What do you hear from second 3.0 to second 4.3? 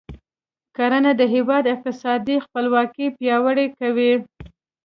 پیاوړې کوي.